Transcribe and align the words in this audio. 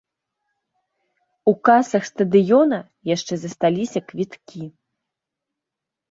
У 1.49 1.51
касах 1.67 2.03
стадыёна 2.11 2.79
яшчэ 3.15 3.33
засталіся 3.41 3.99
квіткі. 4.09 4.63